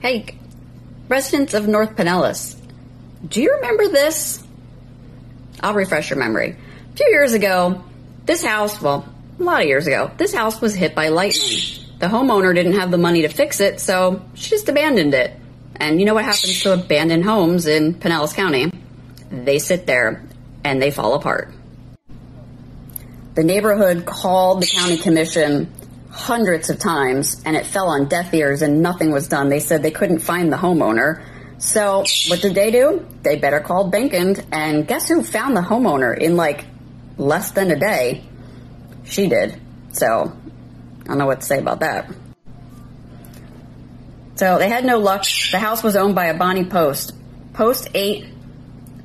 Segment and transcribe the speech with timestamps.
[0.00, 0.24] Hey,
[1.08, 2.56] residents of North Pinellas,
[3.28, 4.42] do you remember this?
[5.60, 6.56] I'll refresh your memory.
[6.94, 7.84] A few years ago,
[8.24, 9.06] this house, well,
[9.38, 11.84] a lot of years ago, this house was hit by lightning.
[11.98, 15.38] The homeowner didn't have the money to fix it, so she just abandoned it.
[15.76, 18.72] And you know what happens to abandoned homes in Pinellas County?
[19.30, 20.24] They sit there
[20.64, 21.52] and they fall apart.
[23.34, 25.70] The neighborhood called the county commission
[26.20, 29.48] hundreds of times and it fell on deaf ears and nothing was done.
[29.48, 31.24] They said they couldn't find the homeowner.
[31.58, 33.06] So what did they do?
[33.22, 36.64] They better called Behnken and guess who found the homeowner in like
[37.16, 38.24] less than a day?
[39.04, 39.60] She did.
[39.92, 40.32] So
[41.02, 42.10] I don't know what to say about that.
[44.36, 45.24] So they had no luck.
[45.50, 47.14] The house was owned by a Bonnie Post.
[47.52, 48.26] Post 8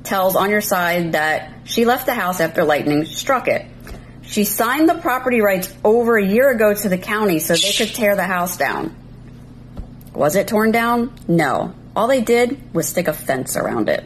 [0.02, 3.66] tells on your side that she left the house after lightning struck it.
[4.26, 7.94] She signed the property rights over a year ago to the county so they could
[7.94, 8.94] tear the house down.
[10.12, 11.14] Was it torn down?
[11.28, 11.74] No.
[11.94, 14.04] All they did was stick a fence around it.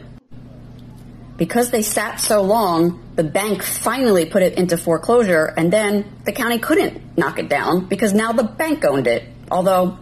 [1.37, 6.31] Because they sat so long, the bank finally put it into foreclosure and then the
[6.31, 9.23] county couldn't knock it down because now the bank owned it.
[9.49, 9.97] Although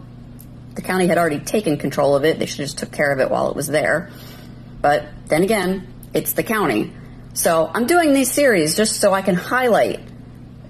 [0.74, 3.20] the county had already taken control of it, they should have just took care of
[3.20, 4.10] it while it was there.
[4.82, 6.92] But then again, it's the county.
[7.32, 10.00] So I'm doing these series just so I can highlight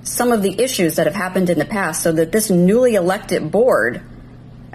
[0.02, 3.50] some of the issues that have happened in the past so that this newly elected
[3.50, 4.02] board,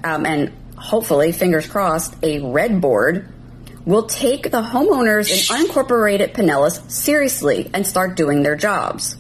[0.03, 3.27] um, and hopefully, fingers crossed, a red board,
[3.85, 9.15] will take the homeowners in unincorporated Pinellas seriously and start doing their jobs.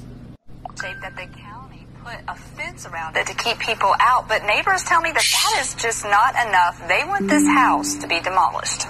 [0.77, 5.01] That the county put a fence around it to keep people out, but neighbors tell
[5.01, 6.87] me that that is just not enough.
[6.87, 8.85] They want this house to be demolished.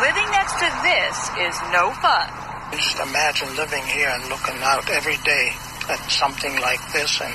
[0.00, 2.55] Living next to this is no fun.
[2.72, 5.52] Just imagine living here and looking out every day
[5.88, 7.34] at something like this and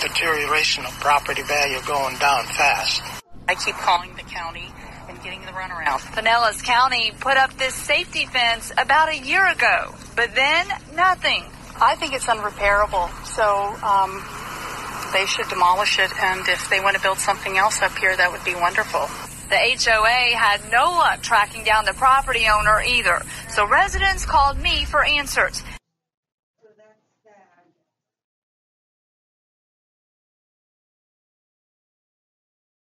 [0.00, 3.02] deterioration of property value going down fast.
[3.46, 4.72] I keep calling the county
[5.08, 6.00] and getting the runaround.
[6.14, 11.44] Pinellas County put up this safety fence about a year ago, but then nothing.
[11.80, 13.44] I think it's unrepairable, so
[13.82, 14.24] um,
[15.12, 18.32] they should demolish it, and if they want to build something else up here, that
[18.32, 19.08] would be wonderful.
[19.50, 24.84] The HOA had no luck tracking down the property owner either, so residents called me
[24.84, 25.64] for answers.